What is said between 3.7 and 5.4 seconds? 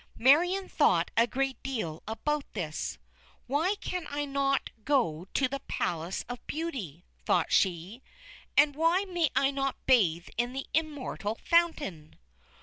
can I not go